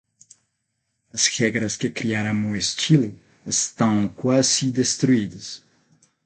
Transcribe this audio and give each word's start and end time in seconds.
As 1.13 1.27
regras 1.27 1.77
que 1.77 1.87
criaram 1.91 2.49
o 2.49 2.55
estilo 2.55 3.13
estão 3.45 4.07
quase 4.07 4.71
destruídas. 4.71 5.61